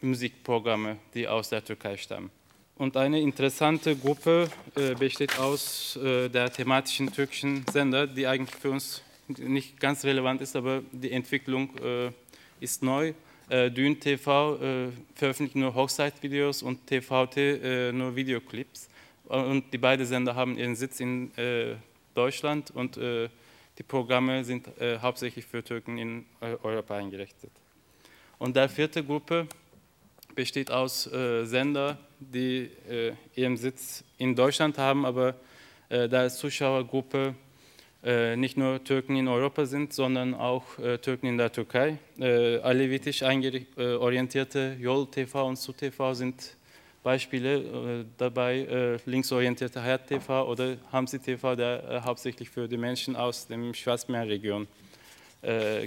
Musikprogramme, 0.00 0.98
die 1.14 1.26
aus 1.26 1.48
der 1.48 1.64
Türkei 1.64 1.96
stammen. 1.96 2.30
Und 2.76 2.96
eine 2.96 3.20
interessante 3.20 3.94
Gruppe 3.94 4.48
äh, 4.74 4.94
besteht 4.94 5.38
aus 5.38 5.96
äh, 5.96 6.28
der 6.28 6.52
thematischen 6.52 7.12
türkischen 7.12 7.64
Sender, 7.70 8.06
die 8.06 8.26
eigentlich 8.26 8.54
für 8.58 8.70
uns 8.70 9.02
nicht 9.28 9.78
ganz 9.78 10.04
relevant 10.04 10.40
ist, 10.40 10.56
aber 10.56 10.82
die 10.90 11.12
Entwicklung 11.12 11.76
äh, 11.78 12.10
ist 12.60 12.82
neu. 12.82 13.12
Äh, 13.48 13.70
Dün 13.70 14.00
TV 14.00 14.56
äh, 14.56 14.88
veröffentlicht 15.14 15.56
nur 15.56 15.74
Hochzeitvideos 15.74 16.62
und 16.62 16.86
TVT 16.86 17.36
äh, 17.36 17.92
nur 17.92 18.16
Videoclips. 18.16 18.88
Und 19.24 19.72
die 19.72 19.78
beiden 19.78 20.04
Sender 20.06 20.34
haben 20.34 20.56
ihren 20.56 20.74
Sitz 20.74 21.00
in 21.00 21.36
äh, 21.36 21.76
Deutschland 22.14 22.70
und 22.72 22.96
die 22.96 23.82
Programme 23.84 24.44
sind 24.44 24.68
hauptsächlich 25.00 25.46
für 25.46 25.64
Türken 25.64 25.96
in 25.96 26.26
Europa 26.40 26.94
eingerichtet. 26.94 27.50
Und 28.38 28.54
der 28.54 28.68
vierte 28.68 29.02
Gruppe 29.02 29.46
besteht 30.34 30.70
aus 30.70 31.06
äh, 31.06 31.44
Sender, 31.44 31.96
die 32.32 32.70
äh, 32.88 33.12
ihren 33.34 33.56
Sitz 33.56 34.04
in 34.18 34.34
Deutschland 34.34 34.78
haben, 34.78 35.04
aber 35.04 35.34
äh, 35.88 36.08
da 36.08 36.20
als 36.20 36.38
Zuschauergruppe 36.38 37.34
äh, 38.04 38.36
nicht 38.36 38.56
nur 38.56 38.82
Türken 38.82 39.14
in 39.14 39.28
Europa 39.28 39.64
sind, 39.64 39.92
sondern 39.92 40.34
auch 40.34 40.76
äh, 40.78 40.98
Türken 40.98 41.26
in 41.26 41.38
der 41.38 41.52
Türkei. 41.52 41.98
Äh, 42.18 42.58
alevitisch 42.58 43.22
orientierte 43.22 44.76
Yol 44.80 45.06
TV 45.06 45.46
und 45.46 45.56
Su 45.56 45.72
TV 45.72 46.14
sind 46.14 46.56
Beispiele, 47.04 48.04
dabei 48.16 49.00
linksorientierte 49.06 49.82
Hayat 49.82 50.06
TV 50.06 50.48
oder 50.48 50.76
Hamsi 50.92 51.18
TV, 51.18 51.56
der 51.56 52.02
hauptsächlich 52.04 52.48
für 52.48 52.68
die 52.68 52.76
Menschen 52.76 53.16
aus 53.16 53.48
dem 53.48 53.74
Schwarzmeerregion 53.74 54.68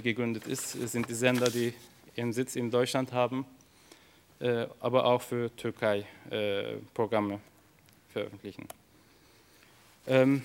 gegründet 0.02 0.46
ist, 0.46 0.72
sind 0.72 1.08
die 1.08 1.14
Sender, 1.14 1.48
die 1.48 1.72
ihren 2.16 2.34
Sitz 2.34 2.54
in 2.54 2.70
Deutschland 2.70 3.14
haben, 3.14 3.46
aber 4.38 5.04
auch 5.04 5.22
für 5.22 5.54
Türkei 5.56 6.04
Programme 6.92 7.40
veröffentlichen. 8.12 8.66
Ähm, 10.06 10.42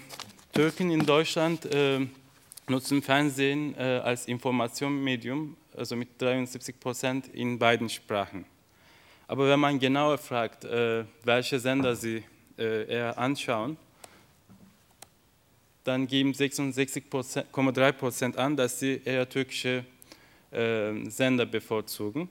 Türken 0.53 0.91
in 0.91 1.05
Deutschland 1.05 1.65
äh, 1.65 1.99
nutzen 2.67 3.01
Fernsehen 3.01 3.73
äh, 3.77 4.01
als 4.03 4.25
Informationsmedium, 4.25 5.55
also 5.77 5.95
mit 5.95 6.21
73 6.21 6.79
Prozent 6.79 7.27
in 7.27 7.57
beiden 7.57 7.87
Sprachen. 7.87 8.45
Aber 9.27 9.47
wenn 9.47 9.59
man 9.59 9.79
genauer 9.79 10.17
fragt, 10.17 10.65
äh, 10.65 11.05
welche 11.23 11.59
Sender 11.59 11.95
sie 11.95 12.23
äh, 12.57 12.85
eher 12.87 13.17
anschauen, 13.17 13.77
dann 15.85 16.05
geben 16.07 16.33
66,3 16.33 17.91
Prozent 17.93 18.37
an, 18.37 18.57
dass 18.57 18.79
sie 18.79 19.01
eher 19.05 19.29
türkische 19.29 19.85
äh, 20.51 21.09
Sender 21.09 21.45
bevorzugen. 21.45 22.27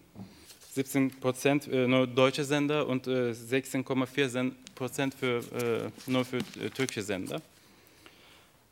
17 0.72 1.20
Prozent 1.20 1.66
äh, 1.68 1.86
nur 1.86 2.06
deutsche 2.06 2.44
Sender 2.44 2.86
und 2.86 3.06
16,4 3.06 4.52
Prozent 4.74 5.14
für, 5.14 5.42
nur 6.06 6.24
für 6.24 6.38
türkische 6.74 7.02
Sender. 7.02 7.42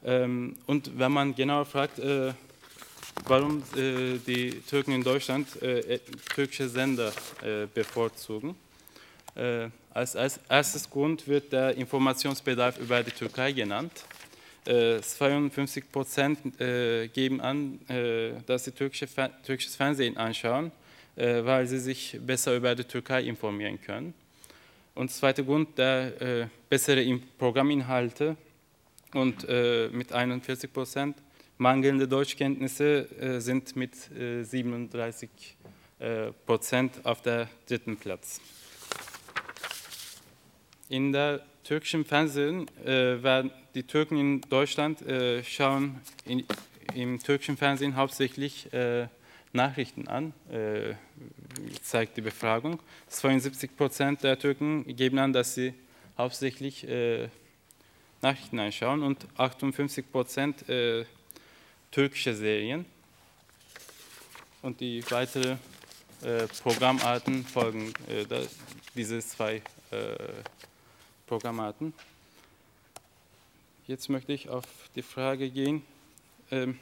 Ähm, 0.04 0.54
und 0.66 0.96
wenn 0.98 1.12
man 1.12 1.34
genau 1.34 1.64
fragt, 1.64 1.98
äh, 1.98 2.32
warum 3.26 3.62
äh, 3.76 4.18
die 4.26 4.60
Türken 4.68 4.92
in 4.92 5.02
Deutschland 5.02 5.60
äh, 5.60 5.98
türkische 6.34 6.68
Sender 6.68 7.12
äh, 7.42 7.66
bevorzugen, 7.72 8.54
äh, 9.34 9.68
als, 9.92 10.14
als, 10.14 10.38
erstes 10.48 10.88
Grund 10.88 11.26
wird 11.26 11.52
der 11.52 11.76
Informationsbedarf 11.76 12.78
über 12.78 13.02
die 13.02 13.10
Türkei 13.10 13.52
genannt. 13.52 13.92
52 14.64 15.82
äh, 15.82 15.86
Prozent 15.90 16.38
geben 17.14 17.40
an, 17.40 17.80
dass 18.46 18.64
sie 18.64 18.72
türkische, 18.72 19.08
türkisches 19.42 19.74
Fernsehen 19.74 20.16
anschauen, 20.18 20.70
weil 21.18 21.66
sie 21.66 21.80
sich 21.80 22.18
besser 22.24 22.56
über 22.56 22.74
die 22.74 22.84
Türkei 22.84 23.22
informieren 23.22 23.80
können. 23.80 24.14
Und 24.94 25.10
zweiter 25.10 25.42
Grund, 25.42 25.76
der 25.76 26.48
bessere 26.68 27.20
Programminhalte 27.38 28.36
und 29.14 29.46
äh, 29.48 29.88
mit 29.88 30.12
41 30.12 30.72
Prozent. 30.72 31.16
Mangelnde 31.56 32.06
Deutschkenntnisse 32.06 33.08
äh, 33.20 33.40
sind 33.40 33.74
mit 33.74 34.10
äh, 34.12 34.44
37 34.44 35.28
äh, 35.98 36.30
Prozent 36.46 37.04
auf 37.04 37.22
der 37.22 37.48
dritten 37.66 37.96
Platz. 37.96 38.40
In 40.88 41.12
der 41.12 41.44
türkischen 41.64 42.04
Fernsehen 42.04 42.66
äh, 42.84 43.22
werden 43.22 43.50
die 43.74 43.82
Türken 43.82 44.16
in 44.16 44.40
Deutschland 44.42 45.02
äh, 45.02 45.42
schauen 45.42 46.00
in, 46.24 46.44
im 46.94 47.18
türkischen 47.18 47.56
Fernsehen 47.56 47.96
hauptsächlich 47.96 48.68
Nachrichten 49.52 50.08
an, 50.08 50.34
zeigt 51.82 52.16
die 52.16 52.20
Befragung. 52.20 52.80
72 53.08 53.76
Prozent 53.76 54.22
der 54.22 54.38
Türken 54.38 54.84
geben 54.94 55.18
an, 55.18 55.32
dass 55.32 55.54
sie 55.54 55.72
hauptsächlich 56.18 56.86
Nachrichten 58.20 58.58
anschauen 58.58 59.02
und 59.02 59.26
58 59.36 60.10
Prozent 60.10 60.68
äh, 60.68 61.04
türkische 61.90 62.34
Serien. 62.34 62.84
Und 64.62 64.80
die 64.80 65.08
weiteren 65.10 65.58
äh, 66.22 66.46
Programmarten 66.62 67.44
folgen 67.44 67.92
äh, 68.08 68.24
diese 68.94 69.20
zwei 69.20 69.62
äh, 69.90 70.16
Programmarten. 71.26 71.94
Jetzt 73.86 74.08
möchte 74.08 74.32
ich 74.32 74.48
auf 74.48 74.64
die 74.96 75.02
Frage 75.02 75.48
gehen, 75.48 75.82
ähm, 76.50 76.78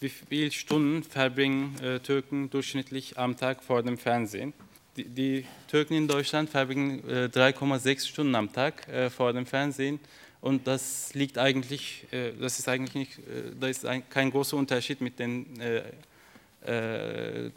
wie 0.00 0.08
viele 0.08 0.50
Stunden 0.50 1.02
verbringen 1.02 1.76
äh, 1.82 2.00
Türken 2.00 2.50
durchschnittlich 2.50 3.18
am 3.18 3.36
Tag 3.36 3.62
vor 3.62 3.82
dem 3.82 3.98
Fernsehen? 3.98 4.52
Die, 4.96 5.04
die 5.04 5.46
Türken 5.68 5.94
in 5.94 6.06
Deutschland 6.06 6.50
verbringen 6.50 7.02
3,6 7.02 7.86
äh, 7.86 7.98
Stunden 8.00 8.34
am 8.34 8.52
Tag 8.52 8.86
vor 9.10 9.32
dem 9.32 9.44
Fernsehen 9.44 9.98
und 10.44 10.66
das 10.66 11.14
liegt 11.14 11.38
eigentlich, 11.38 12.06
äh, 12.10 12.32
das 12.38 12.58
ist 12.58 12.68
eigentlich 12.68 12.94
nicht, 12.94 13.18
äh, 13.20 13.54
da 13.58 13.66
ist 13.66 13.86
kein 14.10 14.30
großer 14.30 14.58
Unterschied 14.58 15.00
mit 15.00 15.18
dem 15.18 15.46
äh, 15.58 15.80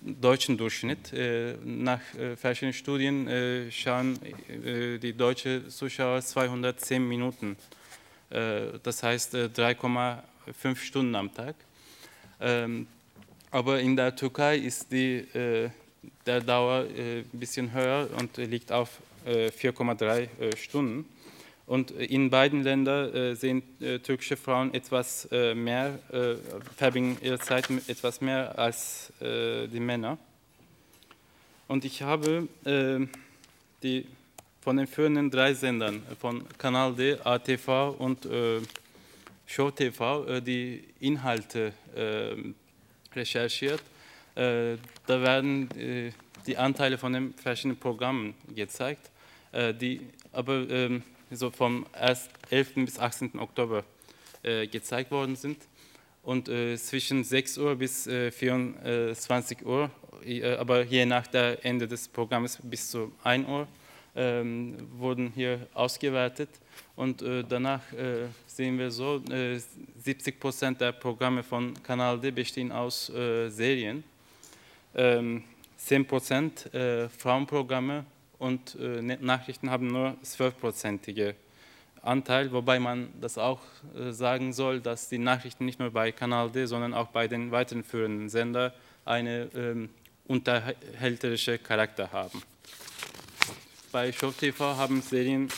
deutschen 0.02 0.58
Durchschnitt. 0.58 1.14
nach 1.64 2.02
verschiedenen 2.36 2.74
Studien 2.74 3.70
schauen 3.72 4.20
die 5.02 5.14
deutschen 5.14 5.70
Zuschauer 5.70 6.22
210 6.22 7.08
Minuten. 7.08 7.56
das 8.30 9.04
heißt 9.04 9.34
3,5 9.34 10.76
Stunden 10.76 11.16
am 11.16 11.34
Tag. 11.34 11.56
Ähm, 12.40 12.88
aber 13.52 13.80
in 13.80 13.96
der 13.96 14.16
Türkei 14.16 14.58
ist 14.58 14.92
die, 14.92 15.26
der 16.26 16.42
Dauer 16.42 16.86
ein 16.86 17.26
bisschen 17.32 17.72
höher 17.74 18.10
und 18.20 18.36
liegt 18.38 18.72
auf 18.72 18.90
4,3 19.26 20.56
Stunden. 20.58 21.06
Und 21.68 21.92
in 21.92 22.30
beiden 22.30 22.64
Ländern 22.64 23.14
äh, 23.14 23.32
äh, 23.34 24.00
türkische 24.00 24.38
Frauen 24.38 24.74
etwas 24.74 25.28
äh, 25.34 25.54
mehr, 25.54 26.00
äh, 26.14 26.36
verbringen 26.78 27.18
ihre 27.22 27.40
Zeit 27.40 27.70
etwas 27.90 28.22
mehr 28.22 28.58
als 28.58 29.12
äh, 29.20 29.68
die 29.68 29.82
Männer. 29.82 30.18
Und 31.68 31.84
ich 31.84 32.02
habe 32.02 32.48
äh, 32.64 33.06
die, 33.84 34.06
von 34.62 34.78
den 34.78 34.88
führenden 34.88 35.30
drei 35.30 35.54
Sendern, 35.54 36.04
von 36.22 36.46
Kanal 36.58 36.96
D, 36.96 37.18
ATV 37.22 37.96
und 38.00 38.26
äh, 38.26 38.62
Show 39.48 39.72
TV, 39.72 40.40
die 40.42 40.84
Inhalte 41.00 41.74
recherchiert. 43.16 43.82
da 44.36 44.78
werden 45.08 46.14
die 46.46 46.58
Anteile 46.58 46.98
von 46.98 47.14
den 47.14 47.34
verschiedenen 47.34 47.78
Programmen 47.78 48.36
gezeigt, 48.54 49.10
die 49.82 50.02
aber 50.32 50.70
ähm, 50.70 51.02
so 51.32 51.50
vom 51.50 51.86
11. 52.50 52.76
bis 52.76 53.00
18. 53.00 53.40
Oktober 53.40 53.84
äh, 54.44 54.68
gezeigt 54.68 55.12
worden 55.12 55.36
sind. 55.36 55.58
Und 56.24 56.50
äh, 56.50 56.78
zwischen 56.78 57.24
6 57.24 57.58
Uhr 57.58 57.76
bis 57.76 58.06
äh, 58.08 58.32
24 58.32 59.66
Uhr, 59.66 59.90
äh, 60.26 60.56
aber 60.56 60.84
je 60.84 61.06
nach 61.06 61.28
der 61.28 61.64
Ende 61.66 61.88
des 61.88 62.08
Programms 62.08 62.60
bis 62.62 62.92
zu 62.92 63.14
1 63.24 63.48
Uhr, 63.48 63.68
ähm, 64.18 64.76
wurden 64.98 65.32
hier 65.34 65.68
ausgewertet. 65.74 66.50
Und 66.96 67.22
äh, 67.22 67.44
danach 67.48 67.82
äh, 67.94 68.26
sehen 68.46 68.78
wir 68.78 68.92
so, 68.92 69.22
70 69.98 70.40
Prozent 70.40 70.82
der 70.82 70.92
Programme 70.92 71.44
von 71.44 71.74
Kanal 71.84 72.20
D 72.20 72.32
bestehen 72.32 72.72
aus 72.72 73.06
Serien. 73.06 74.04
Ähm, 74.96 75.44
10 75.78 76.08
Prozent 76.08 76.70
Frauenprogramme 77.18 78.04
und 78.40 78.76
äh, 78.76 79.02
Nachrichten 79.02 79.70
haben 79.70 79.88
nur 79.88 80.16
12-prozentige 80.24 81.36
Anteil, 82.02 82.52
wobei 82.52 82.80
man 82.80 83.10
das 83.20 83.38
auch 83.38 83.62
äh, 83.98 84.12
sagen 84.12 84.54
soll, 84.54 84.80
dass 84.80 85.10
die 85.10 85.18
Nachrichten 85.18 85.66
nicht 85.66 85.80
nur 85.80 85.92
bei 85.92 86.12
Kanal 86.12 86.50
D, 86.50 86.66
sondern 86.66 86.94
auch 86.94 87.08
bei 87.08 87.28
den 87.28 87.52
weiteren 87.52 87.84
führenden 87.84 88.30
Sender 88.30 88.74
einen 89.06 89.50
ähm, 89.56 89.90
unterhälterischen 90.28 91.62
Charakter 91.64 92.12
haben. 92.12 92.42
Bei 93.98 94.12
Show 94.12 94.30
TV 94.30 94.78
haben 94.78 95.02
Serien 95.02 95.50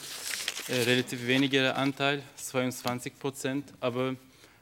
äh, 0.69 0.83
relativ 0.83 1.27
weniger 1.27 1.75
Anteil, 1.75 2.23
22 2.37 3.19
Prozent, 3.19 3.73
aber 3.81 4.15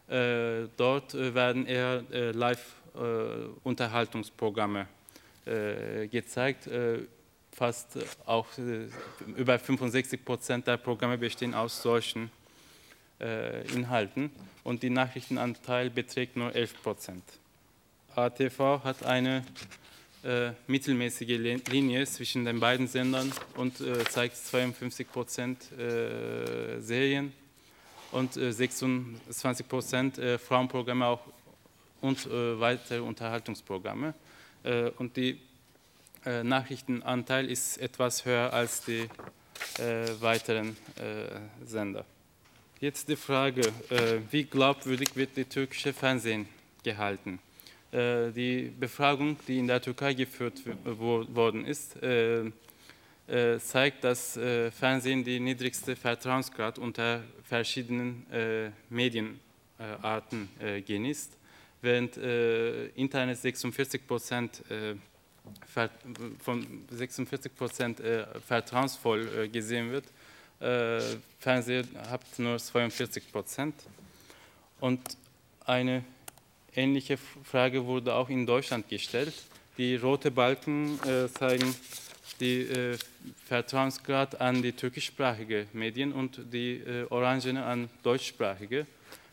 äh, 0.09 0.67
dort 0.75 1.13
äh, 1.13 1.35
werden 1.35 1.67
eher 1.67 2.03
äh, 2.11 2.31
Live-Unterhaltungsprogramme 2.31 4.87
gezeigt. 6.11 6.67
Fast 7.51 7.99
auch 8.25 8.47
äh, 8.57 8.87
über 9.35 9.59
65 9.59 10.25
Prozent 10.25 10.65
der 10.65 10.77
Programme 10.77 11.19
bestehen 11.19 11.53
aus 11.53 11.79
solchen 11.79 12.31
äh, 13.21 13.61
Inhalten. 13.73 14.31
Und 14.63 14.81
die 14.81 14.89
Nachrichtenanteil 14.89 15.91
beträgt 15.91 16.35
nur 16.35 16.55
11 16.55 16.81
Prozent. 16.81 17.23
ATV 18.15 18.83
hat 18.83 19.05
eine 19.05 19.43
äh, 20.27 20.51
mittelmäßige 20.67 21.39
Linie 21.69 22.05
zwischen 22.05 22.43
den 22.43 22.59
beiden 22.59 22.87
Sendern 22.87 23.31
und 23.55 23.79
äh, 23.79 24.03
zeigt 24.03 24.35
52 24.35 25.09
Prozent 25.09 25.71
äh, 25.71 26.81
Serien 26.81 27.31
und 28.11 28.33
26 28.33 29.65
äh, 29.65 29.69
Prozent 29.69 30.21
Frauenprogramme 30.45 31.05
auch 31.05 31.21
und 32.01 32.29
weitere 32.29 32.99
Unterhaltungsprogramme. 32.99 34.13
und 34.97 35.15
die 35.15 35.39
äh, 36.25 36.43
Nachrichtenanteil 36.43 37.49
ist 37.49 37.77
etwas 37.77 38.25
höher 38.25 38.51
als 38.51 38.81
die 38.81 39.07
äh, 39.79 40.07
weiteren 40.19 40.75
Sender. 41.65 42.05
Jetzt 42.81 43.07
die 43.07 43.15
Frage, 43.15 43.61
wie 44.29 44.43
glaubwürdig 44.43 45.15
wird 45.15 45.37
die 45.37 45.45
türkische 45.45 45.93
Fernsehen 45.93 46.49
gehalten? 46.83 47.39
Die 47.91 48.73
Befragung, 48.77 49.37
die 49.47 49.59
in 49.59 49.67
der 49.67 49.81
Türkei 49.81 50.13
geführt 50.13 50.61
worden 50.83 51.65
ist, 51.65 51.95
zeigt, 53.59 54.03
dass 54.03 54.33
Fernsehen 54.77 55.23
die 55.23 55.39
niedrigste 55.39 55.95
Vertrauensgrad 55.95 56.79
unter 56.79 57.23
verschiedenen 57.43 58.25
Medienarten 58.89 60.49
genießt, 60.85 61.31
während 61.81 62.17
Internet 62.17 63.37
46 63.37 64.05
Prozent 64.05 64.61
von 66.39 66.85
46 66.89 67.55
Prozent 67.55 67.99
äh, 67.99 68.25
vertrauensvoll 68.41 69.27
äh, 69.27 69.47
gesehen 69.47 69.91
wird. 69.91 70.05
Äh, 70.59 71.17
Fernseher 71.39 71.83
hat 72.09 72.21
nur 72.37 72.57
42 72.57 73.31
Prozent. 73.31 73.75
Und 74.79 75.01
eine 75.65 76.03
ähnliche 76.77 77.17
Frage 77.17 77.85
wurde 77.85 78.13
auch 78.13 78.29
in 78.29 78.45
Deutschland 78.45 78.87
gestellt. 78.87 79.33
Die 79.77 79.95
rote 79.95 80.31
Balken 80.31 80.99
äh, 81.03 81.27
zeigen 81.27 81.75
die 82.39 82.61
äh, 82.61 82.97
Vertrauensgrad 83.45 84.39
an 84.39 84.61
die 84.61 84.71
türkischsprachige 84.71 85.67
Medien 85.73 86.13
und 86.13 86.39
die 86.53 86.75
äh, 86.75 87.05
orangene 87.09 87.65
an 87.65 87.89
deutschsprachige. 88.03 88.85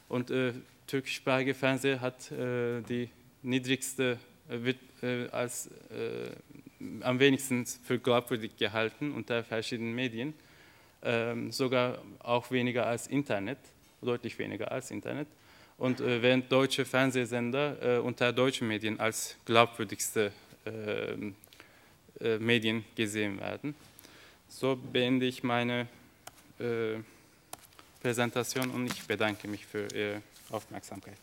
Und 0.09 0.31
äh, 0.31 0.53
türkischsprachige 0.87 1.55
Fernseher 1.55 2.01
hat 2.01 2.31
äh, 2.33 2.81
die 2.83 3.11
niedrigste 3.43 4.19
wird 4.49 4.79
äh, 5.03 5.29
als 5.29 5.69
äh, 5.91 6.31
am 7.01 7.19
wenigsten 7.19 7.67
für 7.67 7.99
glaubwürdig 7.99 8.57
gehalten 8.57 9.13
unter 9.13 9.43
verschiedenen 9.45 9.95
Medien, 9.95 10.35
ähm, 11.03 11.51
sogar 11.53 11.99
auch 12.19 12.51
weniger 12.51 12.87
als 12.87 13.07
Internet, 13.07 13.59
deutlich 14.03 14.39
weniger 14.39 14.71
als 14.71 14.91
Internet. 14.91 15.29
Und 15.79 16.01
äh, 16.01 16.23
während 16.23 16.51
deutsche 16.51 16.85
Fernsehsender 16.85 17.97
äh, 17.97 17.99
unter 17.99 18.33
deutschen 18.33 18.69
Medien 18.69 19.01
als 19.01 19.37
glaubwürdigste 19.45 20.33
ähm, 20.67 21.35
äh, 22.21 22.39
Medien 22.39 22.85
gesehen 22.95 23.41
werden. 23.41 23.75
So 24.49 24.77
beende 24.77 25.27
ich 25.27 25.43
meine 25.43 25.89
äh, 26.61 27.01
Präsentation 28.01 28.71
und 28.71 28.87
ich 28.87 29.03
bedanke 29.07 29.49
mich 29.49 29.67
für 29.67 29.89
Ihre 29.93 30.23
Aufmerksamkeit. 30.51 31.17